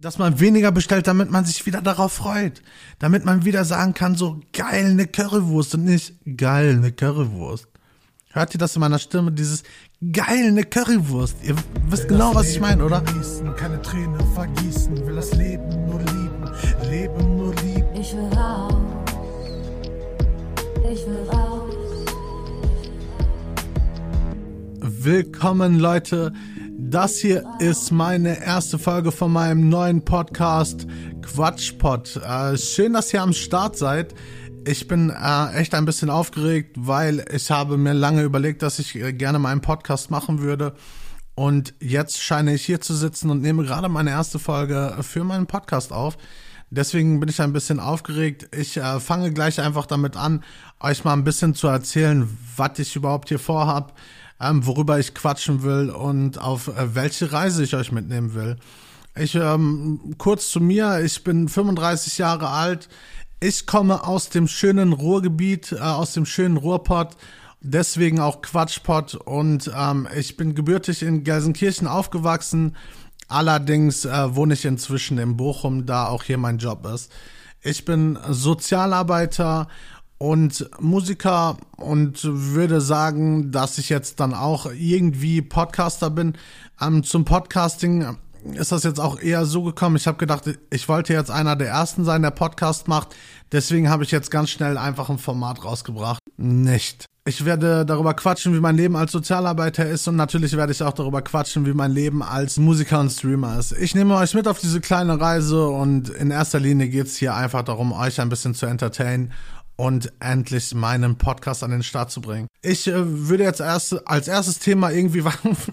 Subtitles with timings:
[0.00, 2.62] dass man weniger bestellt, damit man sich wieder darauf freut.
[3.00, 7.66] Damit man wieder sagen kann, so geil eine Currywurst und nicht geil eine Currywurst.
[8.30, 9.32] Hört ihr das in meiner Stimme?
[9.32, 9.64] Dieses
[10.12, 11.38] geil eine Currywurst.
[11.42, 11.56] Ihr
[11.88, 13.00] wisst will genau, was Leben ich meine, oder?
[13.00, 16.44] Genießen, keine Träne vergießen, will das Leben nur lieben,
[16.88, 17.88] Leben nur lieben.
[18.00, 18.74] Ich will raus.
[20.92, 21.74] Ich will raus.
[24.80, 26.32] Willkommen, Leute
[26.90, 30.86] das hier ist meine erste Folge von meinem neuen Podcast
[31.20, 32.16] Quatschpot.
[32.16, 34.14] Äh, schön, dass ihr am Start seid.
[34.66, 38.94] Ich bin äh, echt ein bisschen aufgeregt, weil ich habe mir lange überlegt, dass ich
[38.94, 40.74] äh, gerne meinen Podcast machen würde.
[41.34, 45.46] Und jetzt scheine ich hier zu sitzen und nehme gerade meine erste Folge für meinen
[45.46, 46.16] Podcast auf.
[46.70, 48.48] Deswegen bin ich ein bisschen aufgeregt.
[48.56, 50.42] Ich äh, fange gleich einfach damit an,
[50.80, 53.94] euch mal ein bisschen zu erzählen, was ich überhaupt hier vorhab
[54.40, 58.56] ähm, worüber ich quatschen will und auf äh, welche Reise ich euch mitnehmen will.
[59.16, 62.88] Ich ähm, kurz zu mir, ich bin 35 Jahre alt.
[63.40, 67.16] Ich komme aus dem schönen Ruhrgebiet, äh, aus dem schönen Ruhrpott,
[67.60, 72.76] deswegen auch Quatschpott und ähm, ich bin gebürtig in Gelsenkirchen aufgewachsen.
[73.26, 77.12] Allerdings äh, wohne ich inzwischen in Bochum, da auch hier mein Job ist.
[77.60, 79.68] Ich bin Sozialarbeiter
[80.18, 86.34] und Musiker und würde sagen, dass ich jetzt dann auch irgendwie Podcaster bin.
[86.80, 88.16] Ähm, zum Podcasting
[88.54, 89.96] ist das jetzt auch eher so gekommen.
[89.96, 93.14] Ich habe gedacht, ich wollte jetzt einer der ersten sein, der Podcast macht.
[93.52, 96.20] Deswegen habe ich jetzt ganz schnell einfach ein Format rausgebracht.
[96.36, 97.06] Nicht.
[97.24, 100.94] Ich werde darüber quatschen, wie mein Leben als Sozialarbeiter ist und natürlich werde ich auch
[100.94, 103.72] darüber quatschen, wie mein Leben als Musiker und Streamer ist.
[103.72, 107.34] Ich nehme euch mit auf diese kleine Reise und in erster Linie geht es hier
[107.34, 109.34] einfach darum, euch ein bisschen zu entertainen
[109.78, 112.48] und endlich meinen Podcast an den Start zu bringen.
[112.62, 115.24] Ich äh, würde jetzt erst als erstes Thema irgendwie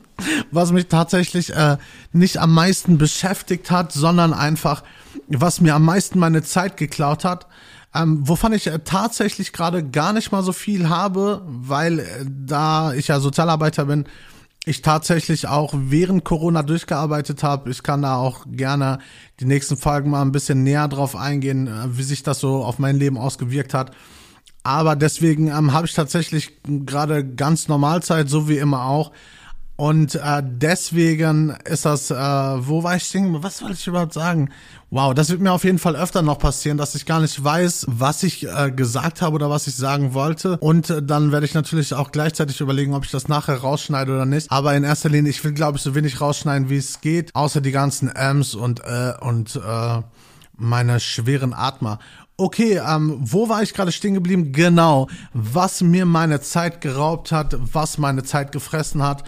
[0.52, 1.78] was mich tatsächlich äh,
[2.14, 4.84] nicht am meisten beschäftigt hat, sondern einfach
[5.28, 7.48] was mir am meisten meine Zeit geklaut hat.
[7.96, 12.94] Ähm, wovon ich äh, tatsächlich gerade gar nicht mal so viel habe, weil äh, da
[12.94, 14.06] ich ja Sozialarbeiter bin,
[14.66, 17.70] ich tatsächlich auch während Corona durchgearbeitet habe.
[17.70, 19.00] Ich kann da auch gerne
[19.40, 22.80] die nächsten Folgen mal ein bisschen näher drauf eingehen, äh, wie sich das so auf
[22.80, 23.92] mein Leben ausgewirkt hat.
[24.64, 29.12] Aber deswegen ähm, habe ich tatsächlich gerade ganz Normalzeit, so wie immer auch.
[29.78, 33.44] Und äh, deswegen ist das, äh, wo war ich stehen?
[33.44, 34.50] Was wollte ich überhaupt sagen?
[34.90, 37.88] Wow, das wird mir auf jeden Fall öfter noch passieren, dass ich gar nicht weiß,
[37.90, 40.58] was ich äh, gesagt habe oder was ich sagen wollte.
[40.60, 44.26] Und äh, dann werde ich natürlich auch gleichzeitig überlegen, ob ich das nachher rausschneide oder
[44.26, 44.50] nicht.
[44.50, 47.60] Aber in erster Linie, ich will, glaube ich, so wenig rausschneiden, wie es geht, außer
[47.60, 50.02] die ganzen Ms und äh, und äh,
[50.56, 52.00] meine schweren Atmer.
[52.38, 54.54] Okay, ähm, wo war ich gerade stehen geblieben?
[54.54, 59.26] Genau, was mir meine Zeit geraubt hat, was meine Zeit gefressen hat.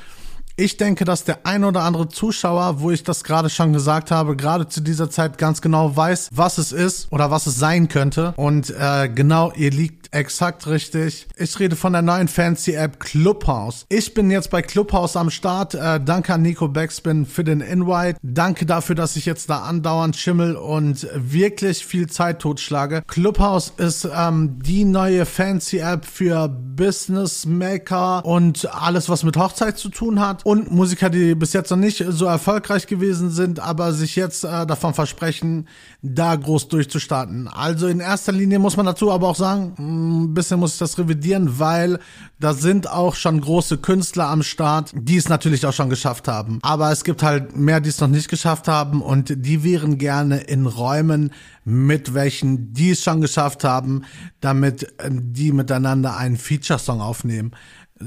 [0.60, 4.36] Ich denke, dass der ein oder andere Zuschauer, wo ich das gerade schon gesagt habe,
[4.36, 8.34] gerade zu dieser Zeit ganz genau weiß, was es ist oder was es sein könnte.
[8.38, 11.28] Und äh, genau, ihr liegt exakt richtig.
[11.36, 13.86] Ich rede von der neuen fancy App Clubhouse.
[13.90, 15.76] Ich bin jetzt bei Clubhouse am Start.
[15.76, 18.18] Äh, danke an Nico Backspin für den Invite.
[18.24, 23.04] Danke dafür, dass ich jetzt da andauernd schimmel und wirklich viel Zeit totschlage.
[23.06, 29.78] Clubhouse ist ähm, die neue fancy App für Business Maker und alles, was mit Hochzeit
[29.78, 33.92] zu tun hat und Musiker, die bis jetzt noch nicht so erfolgreich gewesen sind, aber
[33.92, 35.68] sich jetzt äh, davon versprechen,
[36.02, 37.50] da groß durchzustarten.
[37.50, 40.80] Also in erster Linie muss man dazu aber auch sagen, hm, ein bisschen muss ich
[40.80, 42.00] das revidieren, weil
[42.40, 46.60] da sind auch schon große Künstler am Start, die es natürlich auch schon geschafft haben.
[46.62, 50.38] Aber es gibt halt mehr, die es noch nicht geschafft haben und die wären gerne
[50.38, 51.34] in Räumen
[51.66, 54.04] mit welchen, die es schon geschafft haben,
[54.40, 57.52] damit äh, die miteinander einen Feature-Song aufnehmen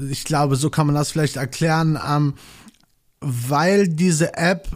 [0.09, 2.33] ich glaube, so kann man das vielleicht erklären, ähm,
[3.19, 4.67] weil diese App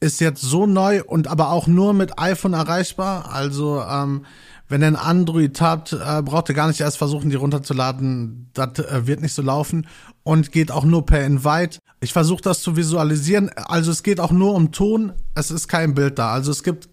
[0.00, 3.32] ist jetzt so neu und aber auch nur mit iPhone erreichbar.
[3.32, 4.24] Also ähm,
[4.68, 8.50] wenn ihr ein Android habt, äh, braucht ihr gar nicht erst versuchen, die runterzuladen.
[8.52, 9.86] Das äh, wird nicht so laufen
[10.22, 11.78] und geht auch nur per Invite.
[12.00, 13.50] Ich versuche das zu visualisieren.
[13.56, 15.12] Also es geht auch nur um Ton.
[15.34, 16.32] Es ist kein Bild da.
[16.32, 16.88] Also es gibt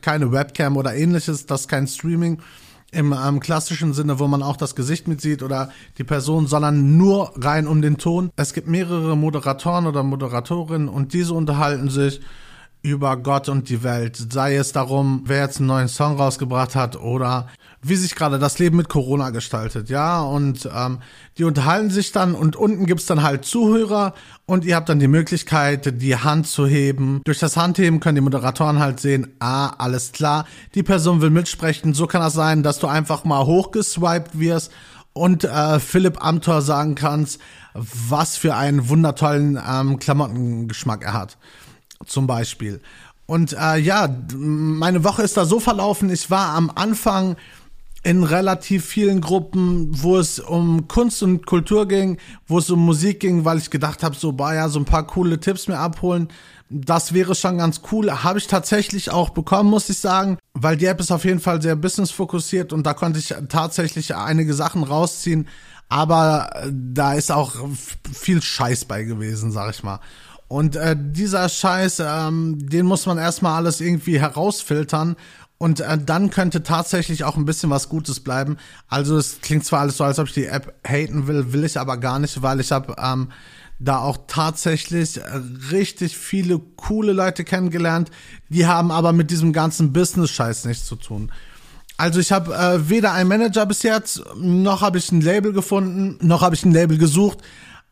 [0.00, 1.44] keine Webcam oder ähnliches.
[1.44, 2.40] Das ist kein Streaming
[2.90, 7.32] im ähm, klassischen Sinne, wo man auch das Gesicht mitsieht oder die Person, sondern nur
[7.36, 8.30] rein um den Ton.
[8.36, 12.20] Es gibt mehrere Moderatoren oder Moderatorinnen und diese unterhalten sich
[12.82, 14.16] über Gott und die Welt.
[14.32, 17.48] Sei es darum, wer jetzt einen neuen Song rausgebracht hat oder
[17.82, 20.20] wie sich gerade das Leben mit Corona gestaltet, ja.
[20.20, 20.98] Und ähm,
[21.36, 24.14] die unterhalten sich dann und unten gibt's dann halt Zuhörer
[24.46, 27.20] und ihr habt dann die Möglichkeit, die Hand zu heben.
[27.24, 31.94] Durch das Handheben können die Moderatoren halt sehen, ah, alles klar, die Person will mitsprechen.
[31.94, 34.72] So kann das sein, dass du einfach mal hochgeswiped wirst
[35.12, 37.40] und äh, Philipp Amthor sagen kannst,
[37.74, 41.38] was für einen wundertollen ähm, Klamottengeschmack er hat
[42.08, 42.80] zum Beispiel.
[43.26, 46.08] Und äh, ja, meine Woche ist da so verlaufen.
[46.10, 47.36] Ich war am Anfang
[48.02, 53.20] in relativ vielen Gruppen, wo es um Kunst und Kultur ging, wo es um Musik
[53.20, 56.28] ging, weil ich gedacht habe, so, bah ja, so ein paar coole Tipps mir abholen.
[56.70, 58.10] Das wäre schon ganz cool.
[58.10, 61.60] Habe ich tatsächlich auch bekommen, muss ich sagen, weil die App ist auf jeden Fall
[61.60, 65.48] sehr businessfokussiert und da konnte ich tatsächlich einige Sachen rausziehen.
[65.88, 67.56] Aber äh, da ist auch
[68.12, 70.00] viel Scheiß bei gewesen, sag ich mal.
[70.48, 75.16] Und äh, dieser Scheiß, ähm, den muss man erstmal alles irgendwie herausfiltern.
[75.58, 78.56] Und äh, dann könnte tatsächlich auch ein bisschen was Gutes bleiben.
[78.88, 81.78] Also es klingt zwar alles so, als ob ich die App haten will, will ich
[81.78, 83.28] aber gar nicht, weil ich habe ähm,
[83.78, 85.20] da auch tatsächlich
[85.70, 88.10] richtig viele coole Leute kennengelernt.
[88.48, 91.30] Die haben aber mit diesem ganzen Business-Scheiß nichts zu tun.
[91.96, 96.24] Also ich habe äh, weder einen Manager bis jetzt, noch habe ich ein Label gefunden,
[96.24, 97.38] noch habe ich ein Label gesucht.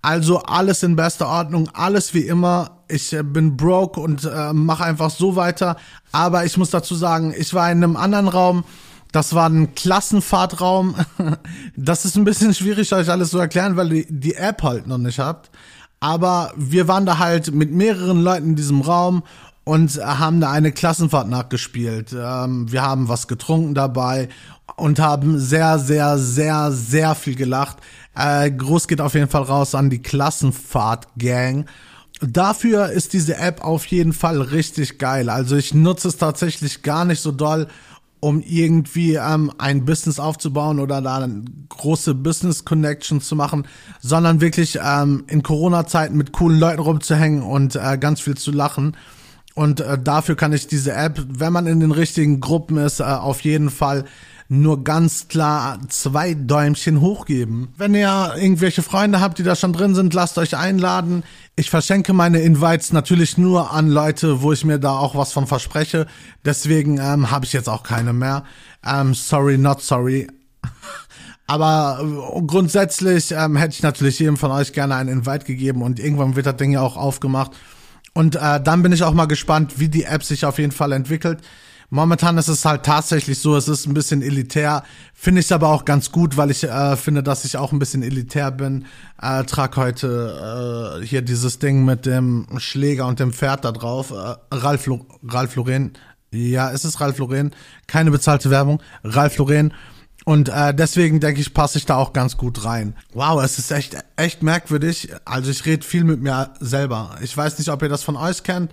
[0.07, 2.85] Also alles in bester Ordnung, alles wie immer.
[2.87, 5.77] Ich äh, bin broke und äh, mache einfach so weiter.
[6.13, 8.63] Aber ich muss dazu sagen, ich war in einem anderen Raum.
[9.11, 10.95] Das war ein Klassenfahrtraum.
[11.77, 14.99] das ist ein bisschen schwierig, euch alles zu erklären, weil ihr die App halt noch
[14.99, 15.51] nicht habt.
[15.99, 19.25] Aber wir waren da halt mit mehreren Leuten in diesem Raum
[19.65, 22.15] und haben da eine Klassenfahrt nachgespielt.
[22.17, 24.29] Ähm, wir haben was getrunken dabei
[24.77, 27.79] und haben sehr, sehr, sehr, sehr viel gelacht.
[28.17, 31.67] Äh, groß geht auf jeden Fall raus an die Klassenfahrt-Gang.
[32.21, 35.29] Dafür ist diese App auf jeden Fall richtig geil.
[35.29, 37.69] Also ich nutze es tatsächlich gar nicht so doll,
[38.21, 43.69] um irgendwie ähm, ein Business aufzubauen oder da eine große Business Connection zu machen,
[44.01, 48.97] sondern wirklich ähm, in Corona-Zeiten mit coolen Leuten rumzuhängen und äh, ganz viel zu lachen.
[49.55, 53.05] Und äh, dafür kann ich diese App, wenn man in den richtigen Gruppen ist, äh,
[53.05, 54.07] auf jeden Fall
[54.49, 57.69] nur ganz klar zwei Däumchen hochgeben.
[57.77, 61.25] Wenn ihr irgendwelche Freunde habt, die da schon drin sind, lasst euch einladen.
[61.57, 65.47] Ich verschenke meine Invites natürlich nur an Leute, wo ich mir da auch was von
[65.47, 66.07] verspreche.
[66.45, 68.45] Deswegen ähm, habe ich jetzt auch keine mehr.
[68.85, 70.29] Ähm, sorry, not sorry.
[71.49, 75.99] Aber äh, grundsätzlich ähm, hätte ich natürlich jedem von euch gerne einen Invite gegeben und
[75.99, 77.53] irgendwann wird das Ding ja auch aufgemacht.
[78.15, 80.93] Und äh, dann bin ich auch mal gespannt, wie die App sich auf jeden Fall
[80.93, 81.41] entwickelt.
[81.91, 84.83] Momentan ist es halt tatsächlich so, es ist ein bisschen elitär.
[85.15, 88.03] Finde ich aber auch ganz gut, weil ich äh, finde, dass ich auch ein bisschen
[88.03, 88.87] elitär bin.
[89.21, 94.11] Äh, trag heute äh, hier dieses Ding mit dem Schläger und dem Pferd da drauf.
[94.11, 94.91] Äh, Ralf,
[95.29, 95.93] Ralf Lauren.
[96.33, 97.53] Ja, es ist Ralf Lauren.
[97.87, 98.83] Keine bezahlte Werbung.
[99.05, 99.73] Ralf Lauren.
[100.25, 102.97] Und äh, deswegen denke ich, passe ich da auch ganz gut rein.
[103.15, 105.11] Wow, es ist echt, echt merkwürdig.
[105.25, 107.17] Also ich rede viel mit mir selber.
[107.23, 108.73] Ich weiß nicht, ob ihr das von euch kennt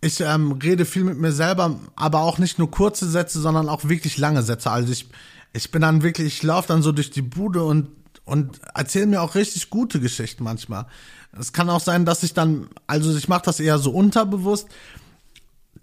[0.00, 3.88] ich ähm, rede viel mit mir selber, aber auch nicht nur kurze Sätze, sondern auch
[3.88, 4.70] wirklich lange Sätze.
[4.70, 5.08] Also ich,
[5.52, 7.88] ich bin dann wirklich, ich laufe dann so durch die Bude und,
[8.24, 10.86] und erzähle mir auch richtig gute Geschichten manchmal.
[11.38, 14.68] Es kann auch sein, dass ich dann, also ich mache das eher so unterbewusst,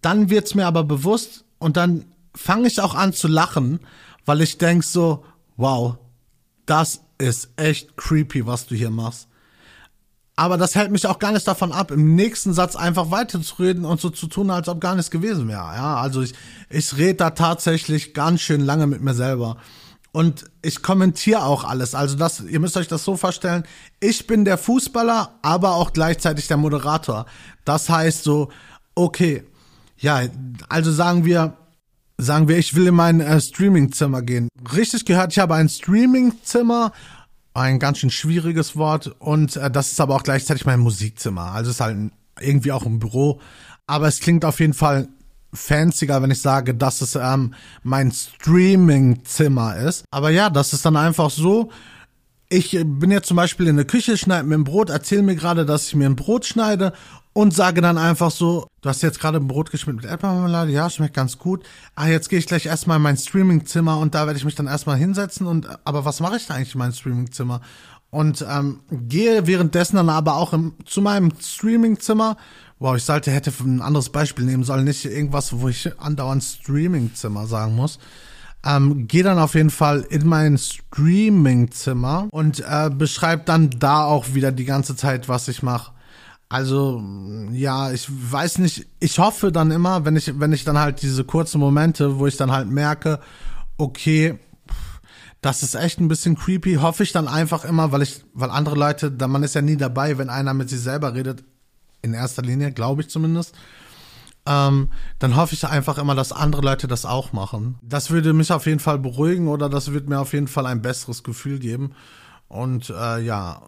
[0.01, 3.79] dann wird's mir aber bewusst und dann fange ich auch an zu lachen,
[4.25, 5.25] weil ich denk so,
[5.57, 5.97] wow,
[6.65, 9.27] das ist echt creepy, was du hier machst.
[10.37, 14.01] Aber das hält mich auch gar nicht davon ab, im nächsten Satz einfach weiterzureden und
[14.01, 15.59] so zu tun, als ob gar nichts gewesen wäre.
[15.59, 16.33] Ja, also ich,
[16.69, 19.57] ich rede da tatsächlich ganz schön lange mit mir selber.
[20.11, 21.95] Und ich kommentiere auch alles.
[21.95, 23.63] Also das, ihr müsst euch das so vorstellen.
[23.99, 27.25] Ich bin der Fußballer, aber auch gleichzeitig der Moderator.
[27.63, 28.49] Das heißt so,
[28.93, 29.43] okay,
[29.97, 30.21] ja,
[30.69, 31.57] also sagen wir,
[32.17, 34.49] sagen wir, ich will in mein äh, Streamingzimmer gehen.
[34.73, 36.91] Richtig gehört, ich habe ein Streamingzimmer
[37.55, 41.53] ein ganz schön schwieriges Wort und äh, das ist aber auch gleichzeitig mein Musikzimmer.
[41.53, 43.39] Also es ist halt irgendwie auch ein Büro,
[43.87, 45.07] aber es klingt auf jeden Fall
[45.53, 50.03] fancier, wenn ich sage, dass es ähm, mein Streamingzimmer ist.
[50.11, 51.71] Aber ja, das ist dann einfach so.
[52.49, 55.65] Ich bin jetzt zum Beispiel in der Küche, schneide mir ein Brot, erzähle mir gerade,
[55.65, 56.91] dass ich mir ein Brot schneide
[57.35, 60.89] und sage dann einfach so, du hast jetzt gerade ein Brot geschmiert mit Erdbeermarmelade, ja,
[60.89, 61.65] schmeckt ganz gut.
[61.93, 64.67] Ah, jetzt gehe ich gleich erstmal in mein Streamingzimmer und da werde ich mich dann
[64.67, 67.59] erstmal hinsetzen und aber was mache ich da eigentlich in meinem Streamingzimmer?
[68.09, 72.37] Und ähm, gehe währenddessen dann aber auch im, zu meinem Streamingzimmer.
[72.79, 77.47] Wow, ich sollte hätte ein anderes Beispiel nehmen sollen, nicht irgendwas, wo ich andauernd Streamingzimmer
[77.47, 77.99] sagen muss.
[78.63, 84.33] Ähm, gehe dann auf jeden Fall in mein Streamingzimmer und äh, beschreibe dann da auch
[84.33, 85.94] wieder die ganze Zeit, was ich mache.
[86.47, 87.03] Also,
[87.51, 91.23] ja, ich weiß nicht, ich hoffe dann immer, wenn ich, wenn ich dann halt diese
[91.23, 93.19] kurzen Momente, wo ich dann halt merke,
[93.77, 94.37] okay,
[95.41, 98.75] das ist echt ein bisschen creepy, hoffe ich dann einfach immer, weil ich, weil andere
[98.75, 101.43] Leute, man ist ja nie dabei, wenn einer mit sich selber redet,
[102.01, 103.55] in erster Linie, glaube ich zumindest,
[104.45, 107.75] ähm, dann hoffe ich einfach immer, dass andere Leute das auch machen.
[107.81, 110.83] Das würde mich auf jeden Fall beruhigen oder das würde mir auf jeden Fall ein
[110.83, 111.93] besseres Gefühl geben.
[112.47, 113.63] Und äh, ja,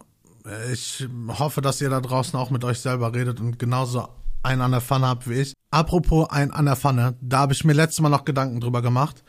[0.72, 4.08] ich hoffe, dass ihr da draußen auch mit euch selber redet und genauso
[4.44, 5.54] einen an der Pfanne habt wie ich.
[5.72, 9.24] Apropos ein an der Pfanne, da habe ich mir letztes Mal noch Gedanken drüber gemacht.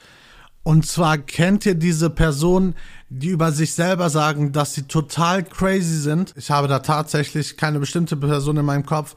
[0.63, 2.75] Und zwar kennt ihr diese Personen,
[3.09, 6.35] die über sich selber sagen, dass sie total crazy sind.
[6.37, 9.17] Ich habe da tatsächlich keine bestimmte Person in meinem Kopf,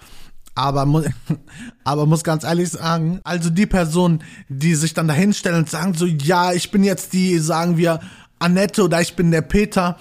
[0.56, 1.04] aber, mu
[1.84, 6.06] aber muss ganz ehrlich sagen, also die Personen, die sich dann dahinstellen und sagen so,
[6.06, 8.00] ja, ich bin jetzt die, sagen wir,
[8.40, 9.98] Annette oder ich bin der Peter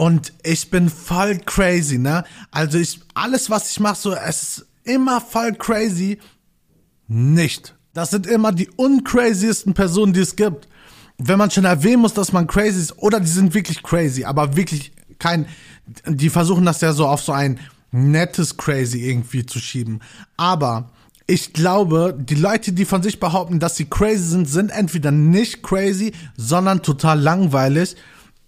[0.00, 2.24] und ich bin voll crazy, ne?
[2.50, 6.18] Also ich, alles was ich mache, so, es ist immer voll crazy.
[7.06, 7.74] Nicht.
[7.92, 10.68] Das sind immer die uncraziesten Personen, die es gibt.
[11.18, 14.56] Wenn man schon erwähnen muss, dass man crazy ist, oder die sind wirklich crazy, aber
[14.56, 15.44] wirklich kein,
[16.06, 20.00] die versuchen das ja so auf so ein nettes Crazy irgendwie zu schieben.
[20.38, 20.92] Aber
[21.26, 25.62] ich glaube, die Leute, die von sich behaupten, dass sie crazy sind, sind entweder nicht
[25.62, 27.96] crazy, sondern total langweilig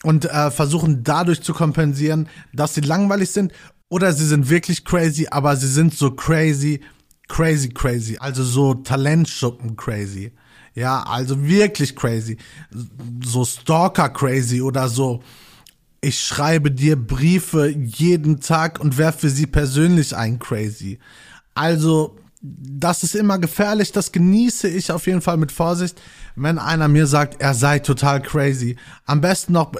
[0.02, 3.52] und äh, versuchen dadurch zu kompensieren, dass sie langweilig sind,
[3.88, 6.80] oder sie sind wirklich crazy, aber sie sind so crazy,
[7.28, 10.32] crazy, crazy, also so Talentschuppen crazy.
[10.74, 12.38] Ja, also wirklich crazy.
[13.22, 15.20] So Stalker crazy oder so
[16.02, 20.98] ich schreibe dir Briefe jeden Tag und werfe sie persönlich ein, crazy.
[21.54, 26.00] Also, das ist immer gefährlich, das genieße ich auf jeden Fall mit Vorsicht,
[26.36, 28.76] wenn einer mir sagt, er sei total crazy.
[29.04, 29.72] Am besten noch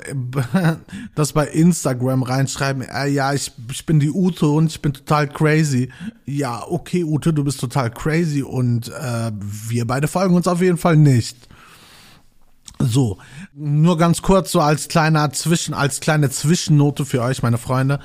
[1.14, 5.28] das bei Instagram reinschreiben, äh, ja, ich, ich bin die Ute und ich bin total
[5.28, 5.90] crazy.
[6.26, 10.78] Ja, okay, Ute, du bist total crazy und äh, wir beide folgen uns auf jeden
[10.78, 11.36] Fall nicht.
[12.78, 13.18] So,
[13.54, 18.00] nur ganz kurz so als kleiner Zwischen, als kleine Zwischennote für euch, meine Freunde.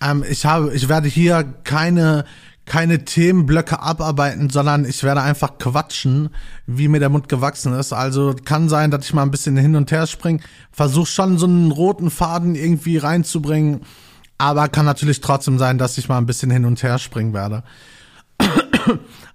[0.00, 2.24] Ähm, ich habe, ich werde hier keine
[2.68, 6.28] keine Themenblöcke abarbeiten, sondern ich werde einfach quatschen,
[6.66, 7.92] wie mir der Mund gewachsen ist.
[7.92, 11.46] Also kann sein, dass ich mal ein bisschen hin und her springe, versuche schon so
[11.46, 13.80] einen roten Faden irgendwie reinzubringen,
[14.36, 17.64] aber kann natürlich trotzdem sein, dass ich mal ein bisschen hin und her springen werde.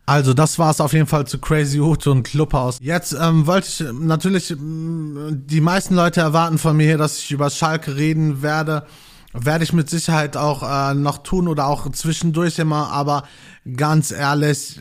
[0.05, 2.77] Also, das war es auf jeden Fall zu Crazy Ute und Clubhouse.
[2.81, 7.31] Jetzt ähm, wollte ich natürlich, ähm, die meisten Leute erwarten von mir hier, dass ich
[7.31, 8.85] über Schalke reden werde.
[9.33, 13.23] Werde ich mit Sicherheit auch äh, noch tun oder auch zwischendurch immer, aber
[13.75, 14.79] ganz ehrlich,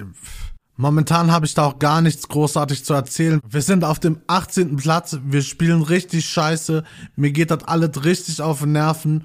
[0.76, 3.40] momentan habe ich da auch gar nichts großartig zu erzählen.
[3.48, 4.76] Wir sind auf dem 18.
[4.76, 6.84] Platz, wir spielen richtig scheiße,
[7.16, 9.24] mir geht das alles richtig auf den Nerven.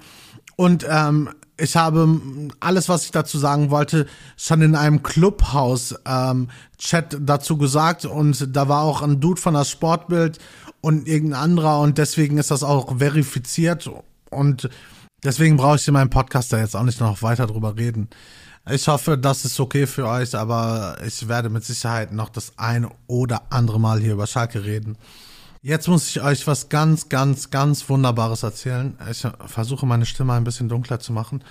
[0.56, 1.28] Und ähm,
[1.60, 2.20] ich habe
[2.60, 4.06] alles, was ich dazu sagen wollte,
[4.36, 9.70] schon in einem Clubhouse-Chat ähm, dazu gesagt und da war auch ein Dude von das
[9.70, 10.38] Sportbild
[10.80, 13.90] und irgendein anderer und deswegen ist das auch verifiziert
[14.30, 14.70] und
[15.24, 18.08] deswegen brauche ich in meinem Podcast da jetzt auch nicht noch weiter drüber reden.
[18.70, 22.86] Ich hoffe, das ist okay für euch, aber ich werde mit Sicherheit noch das ein
[23.06, 24.98] oder andere Mal hier über Schalke reden.
[25.62, 28.96] Jetzt muss ich euch was ganz, ganz, ganz Wunderbares erzählen.
[29.10, 31.42] Ich versuche meine Stimme ein bisschen dunkler zu machen.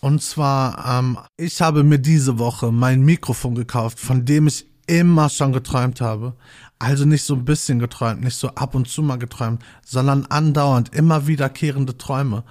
[0.00, 5.30] Und zwar, ähm, ich habe mir diese Woche mein Mikrofon gekauft, von dem ich immer
[5.30, 6.34] schon geträumt habe.
[6.78, 10.94] Also nicht so ein bisschen geträumt, nicht so ab und zu mal geträumt, sondern andauernd,
[10.94, 12.44] immer wiederkehrende Träume.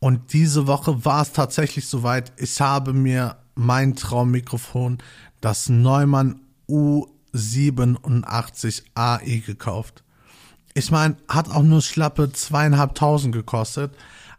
[0.00, 2.32] Und diese Woche war es tatsächlich soweit.
[2.36, 4.98] Ich habe mir mein Traummikrofon,
[5.40, 10.04] das Neumann U87 AI gekauft.
[10.74, 13.92] Ich meine, hat auch nur schlappe zweieinhalbtausend gekostet.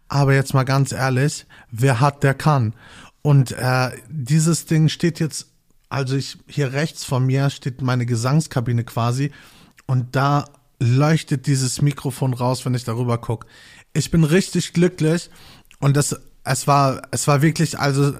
[0.07, 2.73] Aber jetzt mal ganz ehrlich, wer hat, der kann.
[3.21, 5.47] Und äh, dieses Ding steht jetzt,
[5.89, 9.31] also ich hier rechts von mir steht meine Gesangskabine quasi
[9.85, 10.45] und da
[10.79, 13.47] leuchtet dieses Mikrofon raus, wenn ich darüber gucke.
[13.93, 15.29] Ich bin richtig glücklich
[15.79, 18.13] und das, es war, es war wirklich, also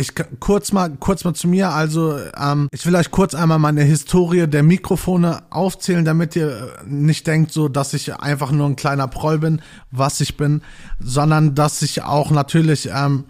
[0.00, 1.70] ich kurz mal, kurz mal zu mir.
[1.70, 7.26] Also ähm, ich will euch kurz einmal meine Historie der Mikrofone aufzählen, damit ihr nicht
[7.26, 10.62] denkt, so, dass ich einfach nur ein kleiner Proll bin, was ich bin,
[10.98, 13.24] sondern dass ich auch natürlich ähm,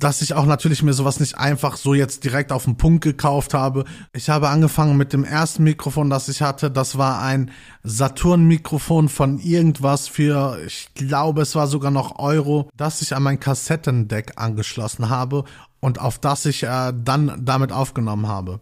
[0.00, 3.52] dass ich auch natürlich mir sowas nicht einfach so jetzt direkt auf den Punkt gekauft
[3.52, 3.84] habe.
[4.12, 6.70] Ich habe angefangen mit dem ersten Mikrofon, das ich hatte.
[6.70, 7.50] Das war ein
[7.82, 13.40] Saturn-Mikrofon von irgendwas für, ich glaube, es war sogar noch Euro, das ich an mein
[13.40, 15.44] Kassettendeck angeschlossen habe
[15.80, 18.60] und auf das ich äh, dann damit aufgenommen habe.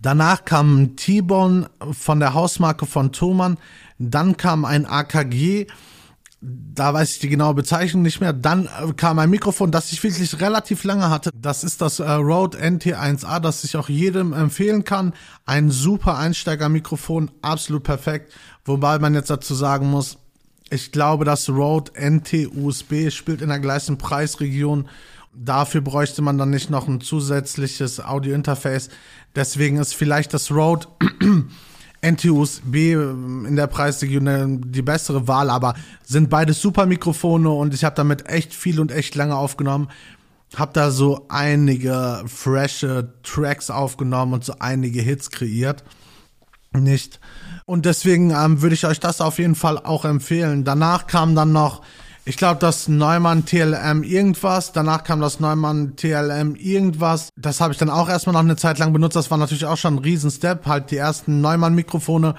[0.00, 3.58] Danach kam ein T-Bone von der Hausmarke von Thomann.
[3.98, 5.66] Dann kam ein AKG
[6.42, 8.32] da weiß ich die genaue Bezeichnung nicht mehr.
[8.32, 11.30] Dann äh, kam ein Mikrofon, das ich wirklich relativ lange hatte.
[11.34, 15.12] Das ist das äh, Rode NT1A, das ich auch jedem empfehlen kann.
[15.46, 18.32] Ein super Einsteigermikrofon, absolut perfekt.
[18.64, 20.18] Wobei man jetzt dazu sagen muss,
[20.68, 24.88] ich glaube, das Rode NT USB spielt in der gleichen Preisregion.
[25.34, 28.88] Dafür bräuchte man dann nicht noch ein zusätzliches Audio-Interface.
[29.36, 30.88] Deswegen ist vielleicht das Rode
[32.04, 37.94] NT-USB in der Preisregion die bessere Wahl, aber sind beides super Mikrofone und ich habe
[37.94, 39.88] damit echt viel und echt lange aufgenommen.
[40.56, 45.84] Hab da so einige frische Tracks aufgenommen und so einige Hits kreiert.
[46.72, 47.20] Nicht.
[47.64, 50.64] Und deswegen ähm, würde ich euch das auf jeden Fall auch empfehlen.
[50.64, 51.82] Danach kam dann noch,
[52.24, 54.72] ich glaube, das Neumann TLM irgendwas.
[54.72, 57.30] Danach kam das Neumann TLM irgendwas.
[57.36, 59.16] Das habe ich dann auch erstmal noch eine Zeit lang benutzt.
[59.16, 60.66] Das war natürlich auch schon ein Riesenstep.
[60.66, 62.36] Halt die ersten Neumann-Mikrofone.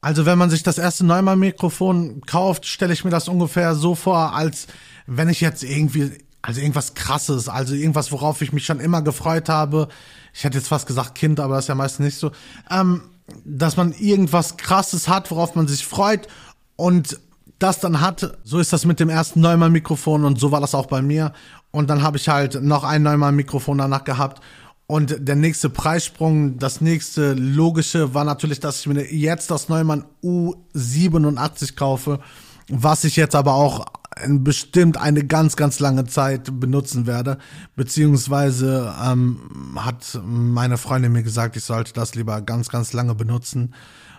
[0.00, 4.34] Also wenn man sich das erste Neumann-Mikrofon kauft, stelle ich mir das ungefähr so vor,
[4.34, 4.68] als
[5.06, 9.48] wenn ich jetzt irgendwie, also irgendwas krasses, also irgendwas, worauf ich mich schon immer gefreut
[9.48, 9.88] habe.
[10.32, 12.30] Ich hätte jetzt fast gesagt Kind, aber das ist ja meistens nicht so.
[12.70, 13.02] Ähm,
[13.44, 16.28] dass man irgendwas krasses hat, worauf man sich freut
[16.76, 17.18] und
[17.64, 18.38] das dann hat.
[18.44, 21.32] So ist das mit dem ersten Neumann-Mikrofon und so war das auch bei mir.
[21.70, 24.42] Und dann habe ich halt noch ein Neumann-Mikrofon danach gehabt.
[24.86, 30.04] Und der nächste Preissprung, das nächste logische war natürlich, dass ich mir jetzt das Neumann
[30.22, 32.20] U87 kaufe,
[32.68, 33.86] was ich jetzt aber auch
[34.28, 37.38] bestimmt eine ganz, ganz lange Zeit benutzen werde.
[37.76, 39.40] Beziehungsweise ähm,
[39.76, 43.74] hat meine Freundin mir gesagt, ich sollte das lieber ganz, ganz lange benutzen,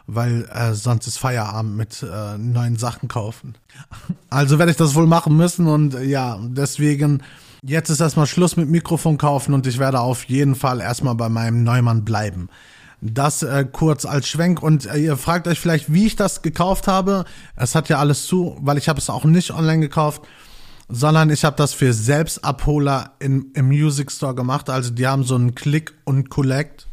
[0.07, 3.55] weil äh, sonst ist Feierabend mit äh, neuen Sachen kaufen.
[4.29, 7.23] Also werde ich das wohl machen müssen und äh, ja, deswegen
[7.63, 11.29] jetzt ist erstmal Schluss mit Mikrofon kaufen und ich werde auf jeden Fall erstmal bei
[11.29, 12.49] meinem Neumann bleiben.
[13.01, 16.87] Das äh, kurz als Schwenk und äh, ihr fragt euch vielleicht, wie ich das gekauft
[16.87, 17.25] habe.
[17.55, 20.23] Es hat ja alles zu, weil ich habe es auch nicht online gekauft,
[20.87, 24.69] sondern ich habe das für Selbstabholer in, im Music Store gemacht.
[24.69, 26.87] Also die haben so einen Click und Collect.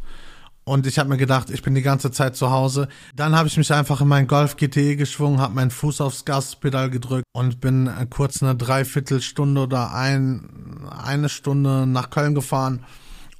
[0.64, 2.88] Und ich habe mir gedacht, ich bin die ganze Zeit zu Hause.
[3.16, 6.88] Dann habe ich mich einfach in meinen Golf GTE geschwungen, habe meinen Fuß aufs Gaspedal
[6.88, 12.84] gedrückt und bin äh, kurz eine Dreiviertelstunde oder ein, eine Stunde nach Köln gefahren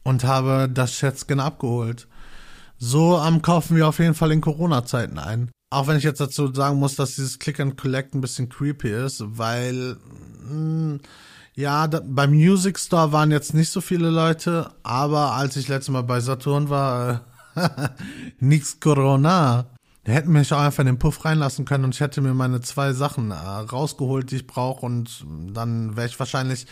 [0.02, 2.08] und habe das Schätzchen abgeholt.
[2.78, 5.52] So ähm, kaufen wir auf jeden Fall in Corona-Zeiten ein.
[5.70, 8.90] Auch wenn ich jetzt dazu sagen muss, dass dieses Click and Collect ein bisschen creepy
[8.90, 9.96] ist, weil
[10.42, 11.00] mh, hm,
[11.54, 15.92] ja, da, beim Music Store waren jetzt nicht so viele Leute, aber als ich letztes
[15.92, 17.24] Mal bei Saturn war,
[17.56, 17.68] äh,
[18.40, 19.66] nix Corona.
[20.04, 22.60] Da hätten mich auch einfach in den Puff reinlassen können und ich hätte mir meine
[22.60, 26.66] zwei Sachen äh, rausgeholt, die ich brauche und dann wäre ich wahrscheinlich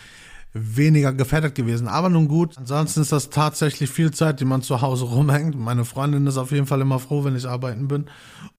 [0.53, 1.87] weniger gefährdet gewesen.
[1.87, 5.57] Aber nun gut, ansonsten ist das tatsächlich viel Zeit, die man zu Hause rumhängt.
[5.57, 8.05] Meine Freundin ist auf jeden Fall immer froh, wenn ich arbeiten bin.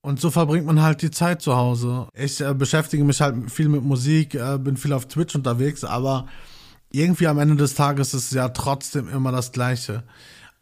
[0.00, 2.09] Und so verbringt man halt die Zeit zu Hause.
[2.14, 6.26] Ich äh, beschäftige mich halt viel mit Musik, äh, bin viel auf Twitch unterwegs, aber
[6.90, 10.02] irgendwie am Ende des Tages ist es ja trotzdem immer das Gleiche.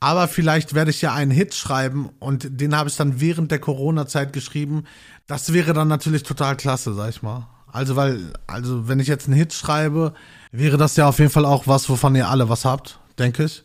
[0.01, 3.59] Aber vielleicht werde ich ja einen Hit schreiben und den habe ich dann während der
[3.59, 4.85] Corona-Zeit geschrieben.
[5.27, 7.47] Das wäre dann natürlich total klasse, sag ich mal.
[7.71, 10.15] Also, weil, also, wenn ich jetzt einen Hit schreibe,
[10.53, 13.65] wäre das ja auf jeden Fall auch was, wovon ihr alle was habt, denke ich.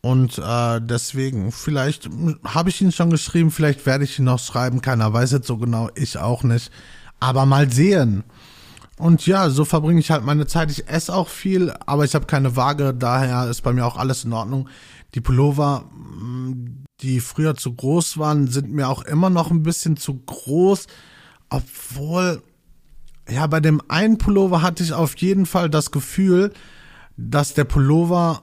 [0.00, 2.08] Und äh, deswegen, vielleicht
[2.44, 5.56] habe ich ihn schon geschrieben, vielleicht werde ich ihn noch schreiben, keiner weiß jetzt so
[5.56, 6.70] genau, ich auch nicht.
[7.18, 8.24] Aber mal sehen.
[8.98, 10.70] Und ja, so verbringe ich halt meine Zeit.
[10.70, 14.24] Ich esse auch viel, aber ich habe keine Waage, daher ist bei mir auch alles
[14.24, 14.68] in Ordnung.
[15.14, 19.96] Die Pullover, mm, die früher zu groß waren, sind mir auch immer noch ein bisschen
[19.96, 20.86] zu groß,
[21.50, 22.42] obwohl
[23.28, 26.52] ja, bei dem einen Pullover hatte ich auf jeden Fall das Gefühl,
[27.16, 28.42] dass der Pullover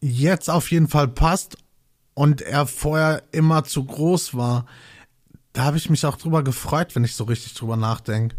[0.00, 1.56] jetzt auf jeden Fall passt
[2.14, 4.66] und er vorher immer zu groß war.
[5.52, 8.36] Da habe ich mich auch drüber gefreut, wenn ich so richtig drüber nachdenke.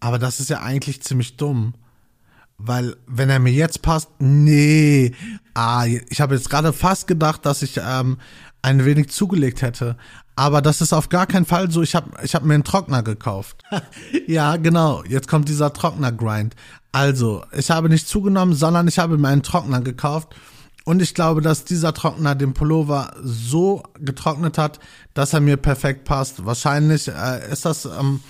[0.00, 1.74] Aber das ist ja eigentlich ziemlich dumm.
[2.60, 5.12] Weil, wenn er mir jetzt passt, nee.
[5.54, 8.18] Ah, ich habe jetzt gerade fast gedacht, dass ich ähm,
[8.62, 9.96] ein wenig zugelegt hätte.
[10.36, 11.82] Aber das ist auf gar keinen Fall so.
[11.82, 13.62] Ich habe ich hab mir einen Trockner gekauft.
[14.26, 15.02] ja, genau.
[15.04, 16.54] Jetzt kommt dieser Trockner-Grind.
[16.92, 20.34] Also, ich habe nicht zugenommen, sondern ich habe mir einen Trockner gekauft.
[20.84, 24.80] Und ich glaube, dass dieser Trockner den Pullover so getrocknet hat,
[25.12, 26.46] dass er mir perfekt passt.
[26.46, 28.20] Wahrscheinlich äh, ist das, ähm,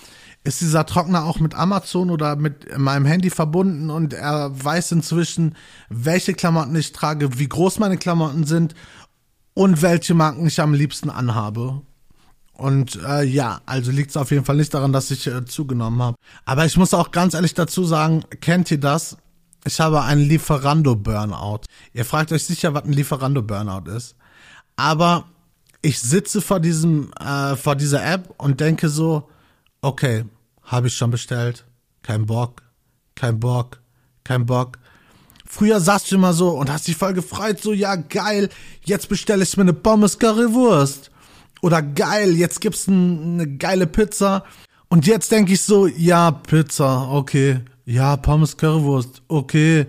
[0.42, 5.54] ist dieser Trockner auch mit Amazon oder mit meinem Handy verbunden und er weiß inzwischen,
[5.88, 8.74] welche Klamotten ich trage, wie groß meine Klamotten sind
[9.58, 11.82] und welche Marken ich am liebsten anhabe.
[12.52, 16.00] Und äh, ja, also liegt es auf jeden Fall nicht daran, dass ich äh, zugenommen
[16.00, 16.16] habe.
[16.44, 19.16] Aber ich muss auch ganz ehrlich dazu sagen, kennt ihr das?
[19.64, 21.62] Ich habe einen Lieferando-Burnout.
[21.92, 24.14] Ihr fragt euch sicher, was ein Lieferando-Burnout ist.
[24.76, 25.24] Aber
[25.82, 29.28] ich sitze vor diesem, äh, vor dieser App und denke so,
[29.82, 30.24] okay,
[30.62, 31.64] habe ich schon bestellt.
[32.02, 32.62] Kein Bock,
[33.16, 33.80] kein Bock,
[34.22, 34.78] kein Bock.
[35.50, 38.50] Früher saßt du immer so und hast dich voll gefreut, so, ja geil,
[38.84, 41.10] jetzt bestelle ich mir eine Pommes Currywurst.
[41.62, 44.44] Oder geil, jetzt gibt's ein, eine geile Pizza.
[44.88, 47.60] Und jetzt denke ich so, ja, Pizza, okay.
[47.86, 49.86] Ja, Pommes Currywurst, okay.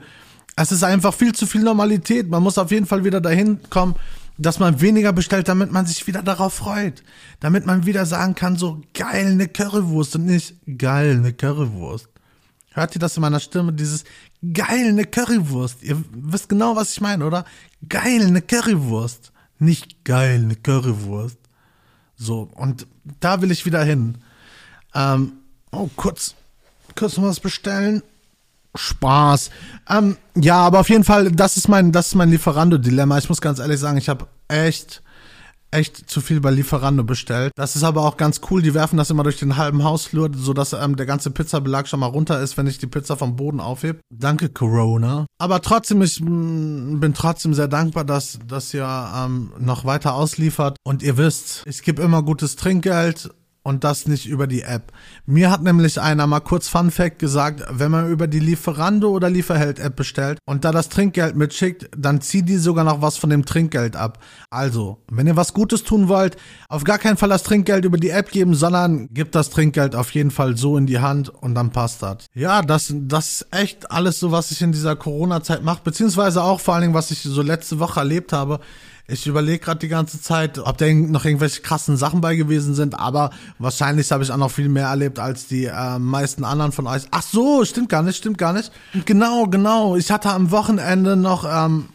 [0.55, 2.29] Es ist einfach viel zu viel Normalität.
[2.29, 3.95] Man muss auf jeden Fall wieder dahin kommen,
[4.37, 7.03] dass man weniger bestellt, damit man sich wieder darauf freut.
[7.41, 12.07] Damit man wieder sagen kann, so geil, eine Currywurst und nicht geil, eine Currywurst.
[12.71, 13.73] Hört ihr das in meiner Stimme?
[13.73, 14.03] Dieses
[14.53, 15.83] geil, eine Currywurst.
[15.83, 17.45] Ihr wisst genau, was ich meine, oder?
[17.87, 19.31] Geil, eine Currywurst.
[19.57, 21.37] Nicht geil, eine Currywurst.
[22.15, 22.85] So, und
[23.19, 24.17] da will ich wieder hin.
[24.93, 25.33] Ähm,
[25.71, 26.35] oh, kurz,
[26.95, 28.03] kurz noch was bestellen.
[28.75, 29.49] Spaß.
[29.89, 33.17] Ähm, ja, aber auf jeden Fall, das ist mein, das ist mein Lieferando-Dilemma.
[33.17, 35.01] Ich muss ganz ehrlich sagen, ich habe echt
[35.71, 37.51] echt zu viel bei Lieferando bestellt.
[37.55, 38.61] Das ist aber auch ganz cool.
[38.61, 42.07] Die werfen das immer durch den halben Hausflur, sodass ähm, der ganze Pizzabelag schon mal
[42.07, 43.99] runter ist, wenn ich die Pizza vom Boden aufhebe.
[44.09, 45.25] Danke, Corona.
[45.37, 50.77] Aber trotzdem, ich mm, bin trotzdem sehr dankbar, dass, dass ihr ähm, noch weiter ausliefert.
[50.83, 53.29] Und ihr wisst, ich gebe immer gutes Trinkgeld
[53.63, 54.91] und das nicht über die App.
[55.25, 59.29] Mir hat nämlich einer mal kurz Fun Fact gesagt, wenn man über die Lieferando oder
[59.29, 63.29] Lieferheld App bestellt und da das Trinkgeld mitschickt, dann zieht die sogar noch was von
[63.29, 64.19] dem Trinkgeld ab.
[64.49, 66.37] Also, wenn ihr was Gutes tun wollt,
[66.69, 70.11] auf gar keinen Fall das Trinkgeld über die App geben, sondern gebt das Trinkgeld auf
[70.11, 72.25] jeden Fall so in die Hand und dann passt das.
[72.33, 76.59] Ja, das, das ist echt alles so, was ich in dieser Corona-Zeit mache, beziehungsweise auch
[76.59, 78.59] vor allen Dingen, was ich so letzte Woche erlebt habe.
[79.09, 82.99] Ich überlege gerade die ganze Zeit, ob da noch irgendwelche krassen Sachen bei gewesen sind,
[82.99, 86.85] aber wahrscheinlich habe ich auch noch viel mehr erlebt als die äh, meisten anderen von
[86.85, 87.03] euch.
[87.09, 88.71] Ach so, stimmt gar nicht, stimmt gar nicht.
[89.05, 89.95] Genau, genau.
[89.95, 91.89] Ich hatte am Wochenende noch ähm,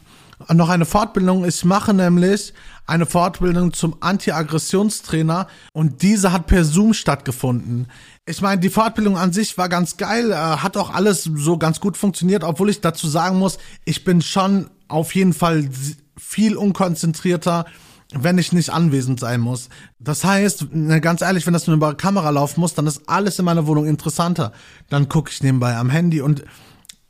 [0.53, 1.45] noch eine Fortbildung.
[1.45, 2.53] Ich mache nämlich
[2.87, 7.87] eine Fortbildung zum Anti-Aggressionstrainer und diese hat per Zoom stattgefunden.
[8.27, 11.81] Ich meine, die Fortbildung an sich war ganz geil, äh, hat auch alles so ganz
[11.81, 15.69] gut funktioniert, obwohl ich dazu sagen muss, ich bin schon auf jeden Fall
[16.17, 17.67] viel unkonzentrierter,
[18.15, 19.69] wenn ich nicht anwesend sein muss.
[19.99, 20.67] Das heißt,
[21.01, 23.87] ganz ehrlich, wenn das nur über Kamera laufen muss, dann ist alles in meiner Wohnung
[23.87, 24.53] interessanter.
[24.89, 26.45] Dann gucke ich nebenbei am Handy und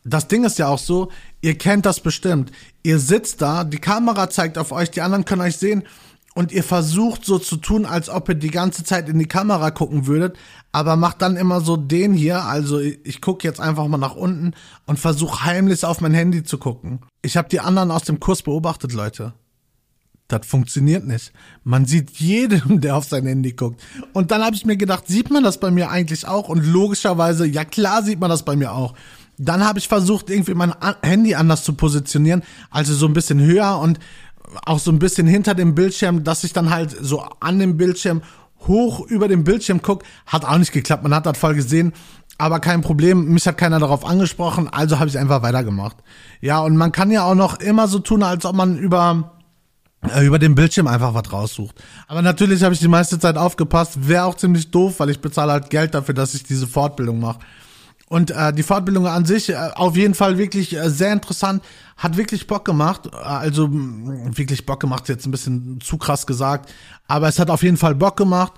[0.05, 2.53] das Ding ist ja auch so, ihr kennt das bestimmt.
[2.83, 5.85] Ihr sitzt da, die Kamera zeigt auf euch, die anderen können euch sehen
[6.35, 9.70] und ihr versucht so zu tun, als ob ihr die ganze Zeit in die Kamera
[9.70, 10.37] gucken würdet,
[10.73, 14.53] aber macht dann immer so den hier, also ich, gucke jetzt einfach mal nach unten
[14.87, 17.01] und versuche heimlich auf mein Handy zu gucken.
[17.23, 19.33] Ich habe die anderen aus dem Kurs beobachtet, Leute.
[20.27, 21.33] Das funktioniert nicht.
[21.62, 23.81] Man sieht jedem, der auf sein Handy guckt.
[24.12, 26.49] Und dann habe ich mir gedacht, sieht man das bei mir eigentlich auch?
[26.49, 28.94] Und logischerweise, ja klar sieht man das bei mir auch.
[29.37, 33.79] Dann habe ich versucht, irgendwie mein Handy anders zu positionieren, also so ein bisschen höher
[33.79, 33.99] und
[34.67, 38.23] auch so ein bisschen hinter dem Bildschirm, dass ich dann halt so an dem Bildschirm
[38.67, 40.05] hoch über dem Bildschirm gucke.
[40.27, 41.93] Hat auch nicht geklappt, man hat das voll gesehen.
[42.37, 45.97] Aber kein Problem, mich hat keiner darauf angesprochen, also habe ich einfach weitergemacht.
[46.40, 49.35] Ja, und man kann ja auch noch immer so tun, als ob man über
[50.12, 51.83] äh, über den Bildschirm einfach was raussucht.
[52.09, 54.09] Aber natürlich habe ich die meiste Zeit aufgepasst.
[54.09, 57.38] Wäre auch ziemlich doof, weil ich bezahle halt Geld dafür, dass ich diese Fortbildung mache.
[58.14, 61.64] Und äh, die Fortbildung an sich äh, auf jeden Fall wirklich äh, sehr interessant,
[61.96, 63.07] hat wirklich Bock gemacht.
[63.12, 66.72] Äh, also wirklich Bock gemacht, jetzt ein bisschen zu krass gesagt,
[67.09, 68.53] aber es hat auf jeden Fall Bock gemacht.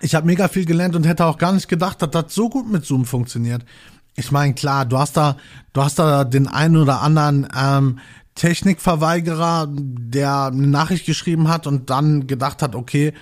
[0.00, 2.70] Ich habe mega viel gelernt und hätte auch gar nicht gedacht, dass das so gut
[2.70, 3.64] mit Zoom funktioniert.
[4.14, 5.38] Ich meine, klar, du hast da,
[5.72, 7.98] du hast da den einen oder anderen ähm,
[8.36, 13.12] Technikverweigerer, der eine Nachricht geschrieben hat und dann gedacht hat, okay,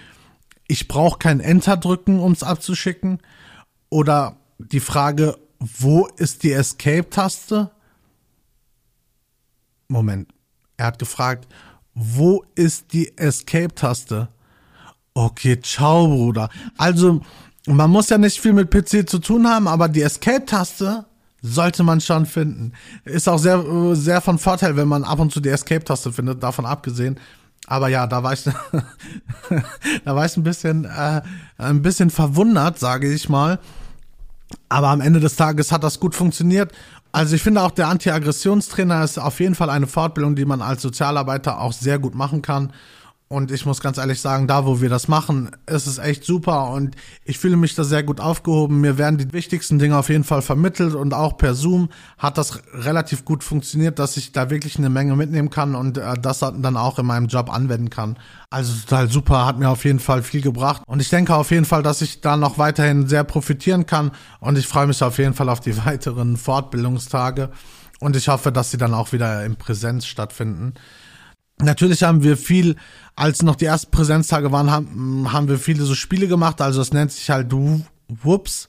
[0.68, 3.20] ich brauche kein Enter drücken, um es abzuschicken.
[3.88, 4.36] Oder
[4.68, 7.70] die Frage, wo ist die Escape-Taste?
[9.88, 10.32] Moment.
[10.76, 11.48] Er hat gefragt,
[11.94, 14.28] wo ist die Escape-Taste?
[15.14, 16.48] Okay, ciao, Bruder.
[16.78, 17.20] Also,
[17.66, 21.04] man muss ja nicht viel mit PC zu tun haben, aber die Escape-Taste
[21.42, 22.72] sollte man schon finden.
[23.04, 23.62] Ist auch sehr,
[23.94, 27.18] sehr von Vorteil, wenn man ab und zu die Escape-Taste findet, davon abgesehen.
[27.66, 28.44] Aber ja, da war ich,
[30.04, 31.22] da war ich ein bisschen, äh,
[31.58, 33.58] ein bisschen verwundert, sage ich mal.
[34.70, 36.72] Aber am Ende des Tages hat das gut funktioniert.
[37.12, 40.80] Also ich finde auch der Anti-Aggressionstrainer ist auf jeden Fall eine Fortbildung, die man als
[40.80, 42.72] Sozialarbeiter auch sehr gut machen kann.
[43.32, 46.70] Und ich muss ganz ehrlich sagen, da wo wir das machen, ist es echt super
[46.70, 48.80] und ich fühle mich da sehr gut aufgehoben.
[48.80, 52.60] Mir werden die wichtigsten Dinge auf jeden Fall vermittelt und auch per Zoom hat das
[52.74, 56.76] relativ gut funktioniert, dass ich da wirklich eine Menge mitnehmen kann und äh, das dann
[56.76, 58.18] auch in meinem Job anwenden kann.
[58.50, 61.66] Also total super, hat mir auf jeden Fall viel gebracht und ich denke auf jeden
[61.66, 65.34] Fall, dass ich da noch weiterhin sehr profitieren kann und ich freue mich auf jeden
[65.34, 67.50] Fall auf die weiteren Fortbildungstage
[68.00, 70.74] und ich hoffe, dass sie dann auch wieder in Präsenz stattfinden.
[71.62, 72.76] Natürlich haben wir viel,
[73.16, 76.60] als noch die ersten Präsenztage waren, haben, haben wir viele so Spiele gemacht.
[76.60, 78.68] Also es nennt sich halt Whoops.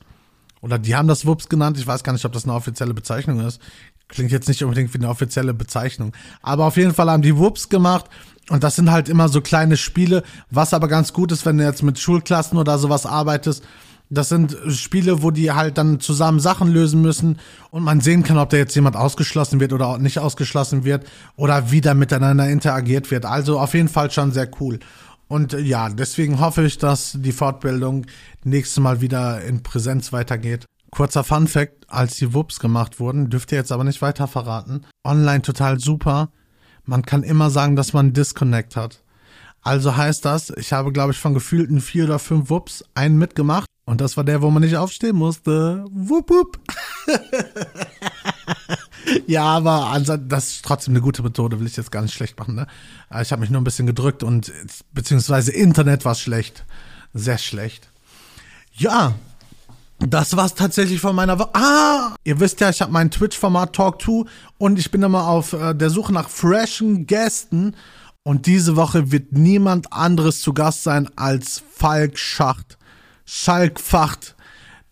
[0.61, 1.77] Oder die haben das Whoops genannt.
[1.79, 3.61] Ich weiß gar nicht, ob das eine offizielle Bezeichnung ist.
[4.07, 6.13] Klingt jetzt nicht unbedingt wie eine offizielle Bezeichnung.
[6.41, 8.05] Aber auf jeden Fall haben die Whoops gemacht.
[8.49, 11.63] Und das sind halt immer so kleine Spiele, was aber ganz gut ist, wenn du
[11.63, 13.63] jetzt mit Schulklassen oder sowas arbeitest
[14.11, 17.39] das sind Spiele, wo die halt dann zusammen Sachen lösen müssen
[17.71, 21.05] und man sehen kann, ob da jetzt jemand ausgeschlossen wird oder nicht ausgeschlossen wird
[21.37, 23.25] oder wie da miteinander interagiert wird.
[23.25, 24.79] Also auf jeden Fall schon sehr cool.
[25.29, 28.05] Und äh, ja, deswegen hoffe ich, dass die Fortbildung
[28.43, 30.65] nächstes Mal wieder in Präsenz weitergeht.
[30.91, 34.81] Kurzer Fun Fact, als die Wups gemacht wurden, dürft ihr jetzt aber nicht weiter verraten.
[35.07, 36.31] Online total super.
[36.83, 39.03] Man kann immer sagen, dass man Disconnect hat.
[39.61, 43.67] Also heißt das, ich habe, glaube ich, von gefühlten vier oder fünf Wups einen mitgemacht.
[43.85, 45.85] Und das war der, wo man nicht aufstehen musste.
[45.91, 46.59] Wupp, wupp.
[49.27, 52.39] ja, aber also, das ist trotzdem eine gute Methode, will ich jetzt gar nicht schlecht
[52.39, 52.55] machen.
[52.55, 52.67] Ne?
[53.21, 54.51] Ich habe mich nur ein bisschen gedrückt und
[54.93, 56.63] beziehungsweise Internet war schlecht.
[57.13, 57.89] Sehr schlecht.
[58.73, 59.13] Ja,
[59.99, 61.53] das war's tatsächlich von meiner Woche.
[61.53, 64.23] Ah, ihr wisst ja, ich habe mein Twitch-Format Talk 2
[64.57, 67.75] und ich bin immer auf äh, der Suche nach freshen Gästen.
[68.23, 72.77] Und diese Woche wird niemand anderes zu Gast sein als Falk Schacht.
[73.25, 74.35] Schalk Facht,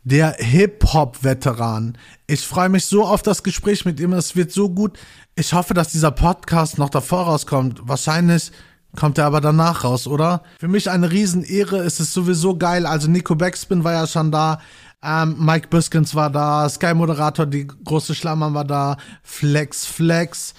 [0.03, 1.97] der Hip-Hop-Veteran.
[2.25, 4.13] Ich freue mich so auf das Gespräch mit ihm.
[4.13, 4.97] Es wird so gut.
[5.35, 7.81] Ich hoffe, dass dieser Podcast noch davor rauskommt.
[7.83, 8.51] Wahrscheinlich
[8.95, 10.41] kommt er aber danach raus, oder?
[10.59, 11.77] Für mich eine Riesenehre.
[11.79, 12.87] Es ist sowieso geil.
[12.87, 14.59] Also Nico Backspin war ja schon da.
[15.03, 20.53] Ähm, Mike Biskins war da, Sky Moderator, die große Schlammer war da, Flex Flex,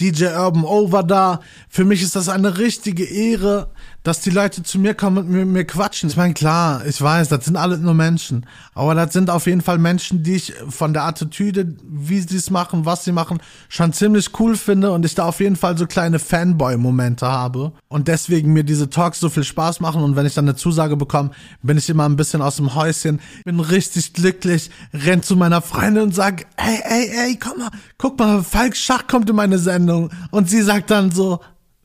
[0.00, 1.40] DJ Urban O war da.
[1.68, 3.68] Für mich ist das eine richtige Ehre,
[4.02, 6.08] dass die Leute zu mir kommen und mit mir quatschen.
[6.08, 8.46] Ich meine, klar, ich weiß, das sind alle nur Menschen.
[8.74, 12.50] Aber das sind auf jeden Fall Menschen, die ich von der Attitüde, wie sie es
[12.50, 15.86] machen, was sie machen, schon ziemlich cool finde und ich da auf jeden Fall so
[15.86, 17.72] kleine Fanboy-Momente habe.
[17.88, 20.96] Und deswegen mir diese Talks so viel Spaß machen und wenn ich dann eine Zusage
[20.96, 21.32] bekomme,
[21.62, 26.04] bin ich immer ein bisschen aus dem Häuschen, bin richtig glücklich, renn zu meiner Freundin
[26.04, 30.10] und sag, ey, ey, ey, komm mal, guck mal, Falk Schach kommt in meine Sendung.
[30.30, 31.40] Und sie sagt dann so,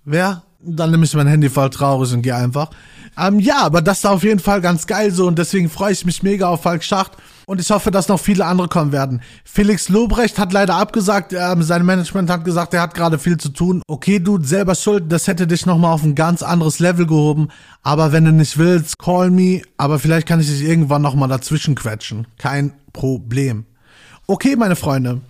[0.06, 0.43] wer?
[0.65, 2.69] Dann nehme ich mein Handy voll traurig und gehe einfach.
[3.17, 6.06] Ähm, ja, aber das ist auf jeden Fall ganz geil so und deswegen freue ich
[6.06, 7.13] mich mega auf Falk Schacht
[7.45, 9.21] und ich hoffe, dass noch viele andere kommen werden.
[9.45, 13.49] Felix Lobrecht hat leider abgesagt, ähm, sein Management hat gesagt, er hat gerade viel zu
[13.49, 13.82] tun.
[13.88, 17.49] Okay, du selber schuld, das hätte dich nochmal auf ein ganz anderes Level gehoben,
[17.84, 21.75] aber wenn du nicht willst, call me, aber vielleicht kann ich dich irgendwann nochmal dazwischen
[21.75, 22.28] quetschen.
[22.38, 23.65] Kein Problem.
[24.28, 25.21] Okay, meine Freunde.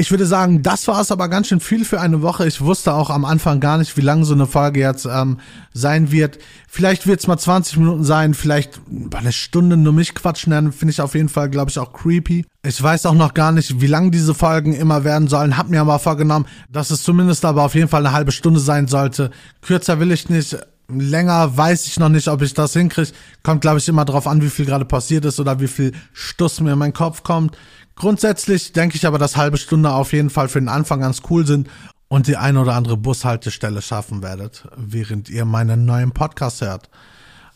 [0.00, 2.46] Ich würde sagen, das war es aber ganz schön viel für eine Woche.
[2.46, 5.38] Ich wusste auch am Anfang gar nicht, wie lang so eine Folge jetzt ähm,
[5.74, 6.38] sein wird.
[6.68, 8.80] Vielleicht wird es mal 20 Minuten sein, vielleicht
[9.12, 12.46] eine Stunde nur mich quatschen, dann finde ich auf jeden Fall, glaube ich, auch creepy.
[12.64, 15.56] Ich weiß auch noch gar nicht, wie lang diese Folgen immer werden sollen.
[15.56, 18.86] Hab mir aber vorgenommen, dass es zumindest aber auf jeden Fall eine halbe Stunde sein
[18.86, 19.32] sollte.
[19.62, 20.56] Kürzer will ich nicht.
[20.90, 23.10] Länger weiß ich noch nicht, ob ich das hinkriege.
[23.42, 26.60] Kommt, glaube ich, immer drauf an, wie viel gerade passiert ist oder wie viel Stuss
[26.60, 27.58] mir in meinen Kopf kommt.
[27.98, 31.44] Grundsätzlich denke ich aber, dass halbe Stunde auf jeden Fall für den Anfang ganz cool
[31.44, 31.68] sind
[32.06, 36.90] und die ein oder andere Bushaltestelle schaffen werdet, während ihr meinen neuen Podcast hört.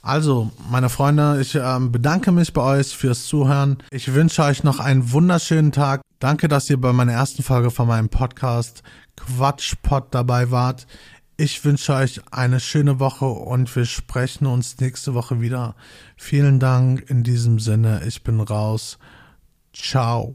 [0.02, 3.78] Also, meine Freunde, ich äh, bedanke mich bei euch fürs Zuhören.
[3.92, 6.00] Ich wünsche euch noch einen wunderschönen Tag.
[6.18, 8.82] Danke, dass ihr bei meiner ersten Folge von meinem Podcast
[9.14, 10.88] Quatschpot dabei wart.
[11.36, 15.76] Ich wünsche euch eine schöne Woche und wir sprechen uns nächste Woche wieder.
[16.16, 18.02] Vielen Dank in diesem Sinne.
[18.08, 18.98] Ich bin raus.
[19.72, 20.30] Ciao.